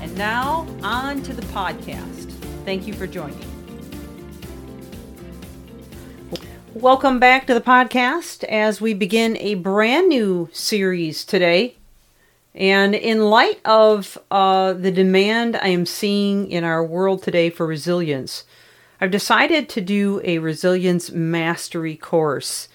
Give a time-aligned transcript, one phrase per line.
[0.00, 2.30] And now, on to the podcast.
[2.64, 3.40] Thank you for joining.
[6.74, 11.76] Welcome back to the podcast as we begin a brand new series today.
[12.54, 17.66] And in light of uh, the demand I am seeing in our world today for
[17.66, 18.44] resilience,
[19.00, 22.68] I've decided to do a resilience mastery course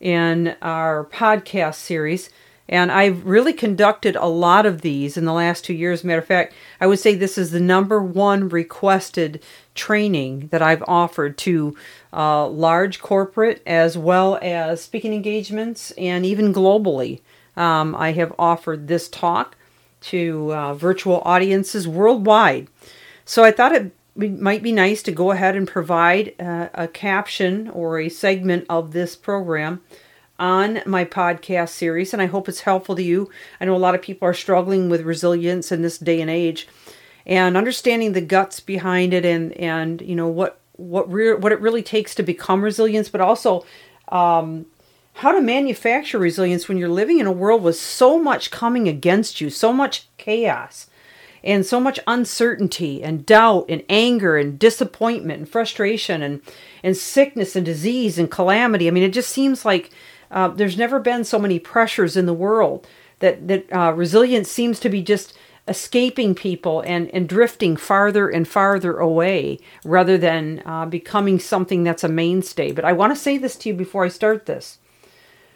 [0.00, 2.30] in our podcast series.
[2.68, 6.04] And I've really conducted a lot of these in the last two years.
[6.04, 9.42] Matter of fact, I would say this is the number one requested
[9.74, 11.76] training that I've offered to
[12.12, 17.20] uh, large corporate as well as speaking engagements and even globally.
[17.56, 19.56] Um, I have offered this talk
[20.02, 22.68] to uh, virtual audiences worldwide.
[23.24, 27.68] So I thought it might be nice to go ahead and provide uh, a caption
[27.68, 29.80] or a segment of this program
[30.42, 33.30] on my podcast series, and I hope it's helpful to you.
[33.60, 36.66] I know a lot of people are struggling with resilience in this day and age,
[37.24, 41.60] and understanding the guts behind it, and and you know what what re- what it
[41.60, 43.64] really takes to become resilience, but also
[44.08, 44.66] um,
[45.14, 49.40] how to manufacture resilience when you're living in a world with so much coming against
[49.40, 50.88] you, so much chaos
[51.44, 56.40] and so much uncertainty and doubt and anger and disappointment and frustration and
[56.82, 58.88] and sickness and disease and calamity.
[58.88, 59.90] I mean, it just seems like
[60.32, 62.86] uh, there's never been so many pressures in the world
[63.20, 65.34] that that uh, resilience seems to be just
[65.68, 72.02] escaping people and, and drifting farther and farther away rather than uh, becoming something that's
[72.02, 72.72] a mainstay.
[72.72, 74.78] But I want to say this to you before I start this.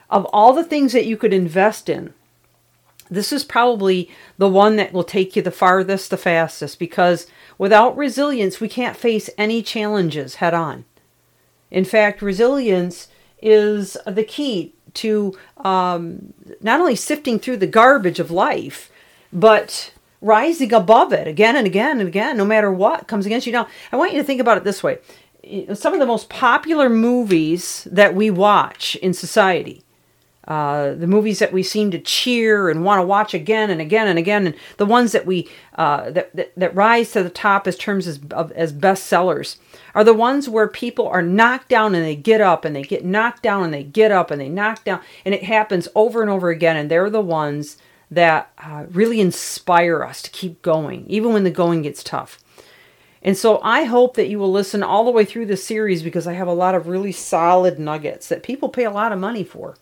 [0.09, 2.15] Of all the things that you could invest in,
[3.11, 7.27] this is probably the one that will take you the farthest, the fastest, because
[7.59, 10.85] without resilience, we can't face any challenges head on.
[11.71, 13.09] In fact, resilience
[13.47, 18.91] is the key to um, not only sifting through the garbage of life,
[19.33, 23.53] but rising above it again and again and again, no matter what comes against you.
[23.53, 24.99] Now, I want you to think about it this way
[25.75, 29.85] some of the most popular movies that we watch in society
[30.47, 34.07] uh, the movies that we seem to cheer and want to watch again and again
[34.07, 37.67] and again, and the ones that we uh, that, that, that rise to the top
[37.67, 39.57] as terms as of, as bestsellers
[39.95, 43.05] are the ones where people are knocked down and they get up and they get
[43.05, 46.31] knocked down and they get up and they knock down and it happens over and
[46.31, 47.77] over again, and they're the ones
[48.11, 52.39] that uh, really inspire us to keep going, even when the going gets tough.
[53.21, 56.29] And so I hope that you will listen all the way through the series because
[56.29, 59.43] I have a lot of really solid nuggets that people pay a lot of money
[59.43, 59.75] for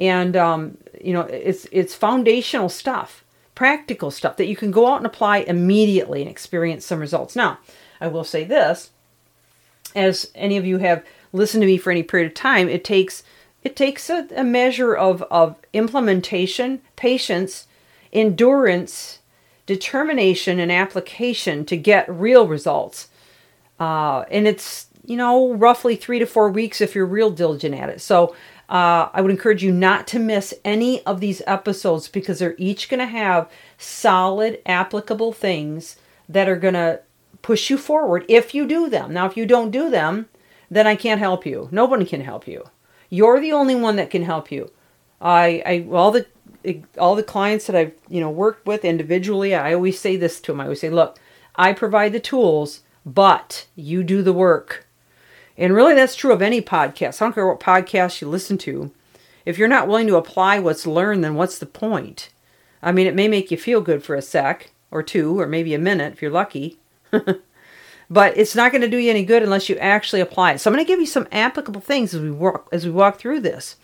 [0.00, 3.24] and um, you know it's it's foundational stuff
[3.54, 7.36] practical stuff that you can go out and apply immediately and experience some results.
[7.36, 7.58] Now
[8.00, 8.90] i will say this
[9.94, 13.22] as any of you have listened to me for any period of time it takes
[13.62, 17.66] it takes a, a measure of of implementation patience
[18.12, 19.20] endurance
[19.70, 23.08] determination and application to get real results.
[23.78, 27.88] Uh, and it's you know roughly three to four weeks if you're real diligent at
[27.88, 28.00] it.
[28.00, 28.34] So
[28.70, 32.88] uh, I would encourage you not to miss any of these episodes because they're each
[32.88, 35.96] going to have solid, applicable things
[36.28, 37.00] that are going to
[37.42, 39.12] push you forward if you do them.
[39.12, 40.28] Now, if you don't do them,
[40.70, 41.68] then I can't help you.
[41.72, 42.64] Nobody can help you.
[43.08, 44.70] You're the only one that can help you.
[45.20, 46.26] I, I all the
[46.96, 50.52] all the clients that I've you know worked with individually, I always say this to
[50.52, 50.60] them.
[50.60, 51.18] I always say, look,
[51.56, 54.86] I provide the tools, but you do the work.
[55.60, 57.20] And really, that's true of any podcast.
[57.20, 58.90] I don't care what podcast you listen to.
[59.44, 62.30] If you're not willing to apply what's learned, then what's the point?
[62.82, 65.74] I mean, it may make you feel good for a sec or two, or maybe
[65.74, 66.78] a minute if you're lucky.
[67.10, 70.60] but it's not going to do you any good unless you actually apply it.
[70.60, 73.18] So I'm going to give you some applicable things as we walk as we walk
[73.18, 73.76] through this,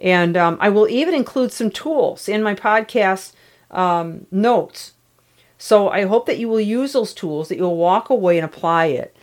[0.00, 3.32] and um, I will even include some tools in my podcast
[3.70, 4.94] um, notes.
[5.56, 8.86] So I hope that you will use those tools, that you'll walk away and apply
[8.86, 9.15] it.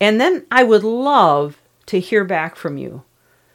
[0.00, 3.02] And then I would love to hear back from you.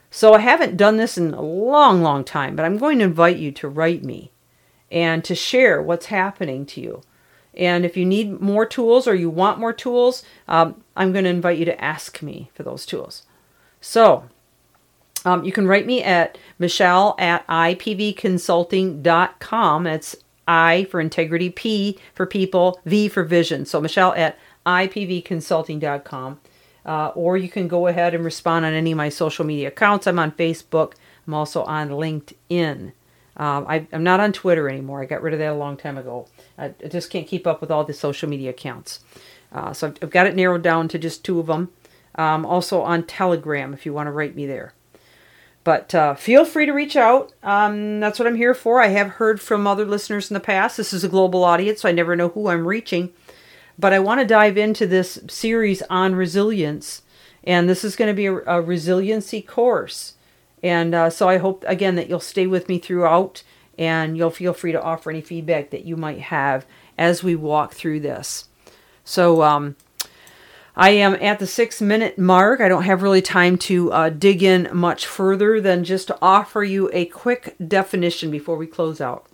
[0.09, 3.37] So I haven't done this in a long, long time, but I'm going to invite
[3.37, 4.31] you to write me
[4.91, 7.01] and to share what's happening to you.
[7.53, 11.29] And if you need more tools or you want more tools, um, I'm going to
[11.29, 13.23] invite you to ask me for those tools.
[13.79, 14.25] So
[15.25, 19.83] um, you can write me at michelle at ipvconsulting.com.
[19.83, 20.15] That's
[20.47, 23.65] I for integrity, P for people, V for vision.
[23.65, 26.39] So Michelle at ipvconsulting.com.
[26.83, 30.07] Uh, or you can go ahead and respond on any of my social media accounts.
[30.07, 30.93] I'm on Facebook.
[31.27, 32.93] I'm also on LinkedIn.
[33.37, 35.01] Um, I, am not on Twitter anymore.
[35.01, 36.27] I got rid of that a long time ago.
[36.57, 38.99] I, I just can't keep up with all the social media accounts.
[39.51, 41.69] Uh, so I've, I've, got it narrowed down to just two of them.
[42.15, 44.73] Um, also on Telegram if you want to write me there.
[45.63, 47.31] But uh, feel free to reach out.
[47.43, 48.81] Um, that's what I'm here for.
[48.81, 50.75] I have heard from other listeners in the past.
[50.75, 53.11] This is a global audience, so I never know who I'm reaching.
[53.81, 57.01] But I want to dive into this series on resilience.
[57.43, 60.13] And this is going to be a, a resiliency course.
[60.61, 63.41] And uh, so I hope, again, that you'll stay with me throughout
[63.79, 67.73] and you'll feel free to offer any feedback that you might have as we walk
[67.73, 68.49] through this.
[69.03, 69.75] So, um,
[70.75, 72.61] I am at the six minute mark.
[72.61, 76.63] I don't have really time to uh, dig in much further than just to offer
[76.63, 79.25] you a quick definition before we close out.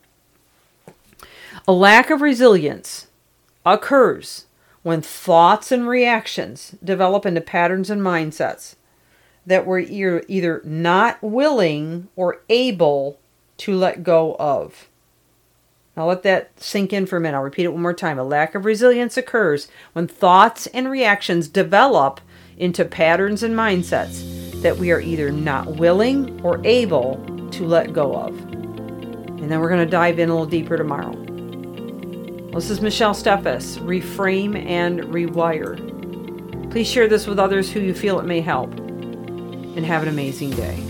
[1.68, 3.08] A lack of resilience
[3.74, 4.46] occurs
[4.84, 8.76] when thoughts and reactions develop into patterns and mindsets
[9.46, 9.80] that we're
[10.28, 13.20] either not willing or able
[13.58, 14.88] to let go of.
[15.96, 17.38] Now let that sink in for a minute.
[17.38, 18.20] I'll repeat it one more time.
[18.20, 22.22] A lack of resilience occurs when thoughts and reactions develop
[22.58, 27.16] into patterns and mindsets that we are either not willing or able
[27.52, 28.38] to let go of.
[28.40, 31.27] And then we're going to dive in a little deeper tomorrow.
[32.58, 35.78] This is Michelle Steffes, Reframe and Rewire.
[36.72, 38.72] Please share this with others who you feel it may help.
[38.72, 40.87] And have an amazing day.